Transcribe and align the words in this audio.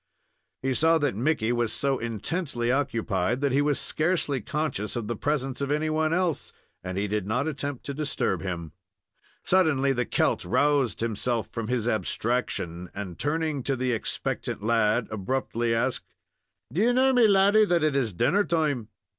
He 0.63 0.73
saw 0.73 0.97
that 0.97 1.13
Mickey 1.15 1.51
was 1.51 1.71
so 1.71 1.99
intently 1.99 2.71
occupied 2.71 3.39
that 3.41 3.51
he 3.51 3.61
was 3.61 3.77
scarcely 3.79 4.41
conscious 4.41 4.95
of 4.95 5.05
the 5.05 5.15
presence 5.15 5.61
of 5.61 5.69
any 5.69 5.91
one 5.91 6.11
else, 6.11 6.53
and 6.83 6.97
he 6.97 7.07
did 7.07 7.27
not 7.27 7.47
attempt 7.47 7.85
to 7.85 7.93
disturb 7.93 8.41
him. 8.41 8.71
Suddenly 9.43 9.93
the 9.93 10.07
Celt 10.07 10.43
roused 10.43 11.01
himself 11.01 11.49
from 11.51 11.67
his 11.67 11.87
abstraction, 11.87 12.89
and, 12.95 13.19
turning 13.19 13.61
to 13.61 13.75
the 13.75 13.91
expectant 13.91 14.63
lad, 14.63 15.07
abruptly 15.11 15.71
asked: 15.71 16.07
"Do 16.73 16.81
you 16.81 16.93
know, 16.93 17.13
me 17.13 17.27
laddy, 17.27 17.63
that 17.65 17.83
it 17.83 17.95
is 17.95 18.11
dinner 18.11 18.43
time?" 18.43 18.87